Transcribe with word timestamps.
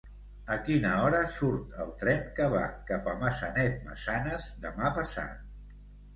A 0.53 0.55
quina 0.69 0.93
hora 1.01 1.19
surt 1.35 1.75
el 1.83 1.91
tren 1.99 2.23
que 2.39 2.47
va 2.55 2.63
cap 2.89 3.11
a 3.13 3.15
Maçanet-Massanes 3.25 4.49
demà 4.67 4.93
passat? 4.99 5.79